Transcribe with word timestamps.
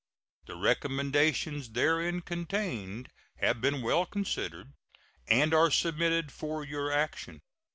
The 0.47 0.55
recommendations 0.55 1.69
therein 1.73 2.21
contained 2.21 3.09
have 3.35 3.61
been 3.61 3.83
well 3.83 4.07
considered, 4.07 4.73
and 5.27 5.53
are 5.53 5.69
submitted 5.69 6.31
for 6.31 6.63
your 6.65 6.91
action. 6.91 7.39